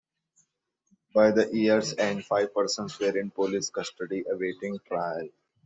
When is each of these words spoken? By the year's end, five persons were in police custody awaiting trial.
By 1.13 1.29
the 1.29 1.55
year's 1.55 1.93
end, 1.95 2.25
five 2.25 2.55
persons 2.55 2.97
were 2.97 3.15
in 3.15 3.29
police 3.29 3.69
custody 3.69 4.23
awaiting 4.27 4.79
trial. 4.79 5.29